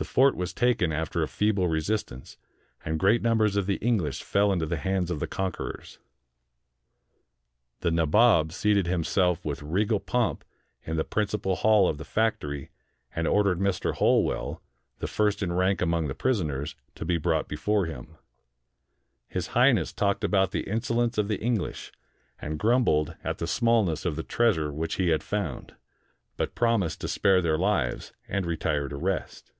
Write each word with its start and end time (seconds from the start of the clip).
The 0.00 0.04
fort 0.04 0.36
was 0.36 0.52
taken 0.52 0.92
after 0.92 1.24
a 1.24 1.28
feeble 1.28 1.66
resistance; 1.66 2.36
and 2.84 3.00
great 3.00 3.20
numbers 3.20 3.56
of 3.56 3.66
the 3.66 3.78
English 3.78 4.22
fell 4.22 4.52
into 4.52 4.64
the 4.64 4.76
hands 4.76 5.10
of 5.10 5.18
the 5.18 5.26
conquerors. 5.26 5.98
The 7.80 7.90
Nabob 7.90 8.52
seated 8.52 8.86
himself 8.86 9.44
158 9.44 9.44
THE 9.88 9.92
BLACK 9.92 9.92
HOLE 9.92 9.96
OF 9.96 10.06
CALCUTTA 10.06 10.38
with 10.38 10.38
regal 10.38 10.38
pomp 10.38 10.44
in 10.92 10.96
the 10.96 11.04
principal 11.04 11.56
hall 11.56 11.88
of 11.88 11.98
the 11.98 12.04
factory, 12.04 12.70
and 13.12 13.26
ordered 13.26 13.58
Mr. 13.58 13.92
Holwell, 13.94 14.62
the 15.00 15.08
first 15.08 15.42
in 15.42 15.52
rank 15.52 15.82
among 15.82 16.06
the 16.06 16.14
pris 16.14 16.40
oners, 16.40 16.76
to 16.94 17.04
be 17.04 17.18
brought 17.18 17.48
before 17.48 17.86
him. 17.86 18.18
His 19.26 19.48
Highness 19.48 19.92
talked 19.92 20.22
about 20.22 20.52
the 20.52 20.70
insolence 20.70 21.18
of 21.18 21.26
the 21.26 21.42
English, 21.42 21.90
and 22.40 22.56
grumbled 22.60 23.16
at 23.24 23.38
the 23.38 23.48
smallness 23.48 24.04
of 24.04 24.14
the 24.14 24.22
treasure 24.22 24.72
which 24.72 24.94
he 24.94 25.08
had 25.08 25.24
found; 25.24 25.74
but 26.36 26.54
promised 26.54 27.00
to 27.00 27.08
spare 27.08 27.42
their 27.42 27.58
lives, 27.58 28.12
and 28.28 28.46
retired 28.46 28.90
to 28.90 28.96
rest. 28.96 29.50